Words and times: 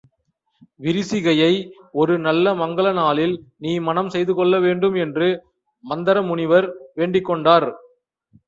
விரிசிகையை 0.79 1.49
ஒரு 2.01 2.13
நல்ல 2.19 2.53
மங்கல 2.53 2.93
நாளில் 2.93 3.35
நீ 3.57 3.73
மணம் 3.89 4.09
செய்து 4.09 4.35
கொள்ளவேண்டும் 4.35 4.97
என்று 5.05 5.29
மந்தரமுனிவர் 5.83 6.67
வேண்டிக் 6.99 7.29
கொண்டார். 7.29 7.69